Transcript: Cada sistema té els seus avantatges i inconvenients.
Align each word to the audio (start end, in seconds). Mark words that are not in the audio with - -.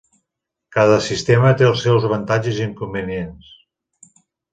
Cada 0.77 0.95
sistema 1.07 1.51
té 1.59 1.67
els 1.67 1.83
seus 1.87 2.07
avantatges 2.09 2.61
i 2.61 2.65
inconvenients. 2.69 3.53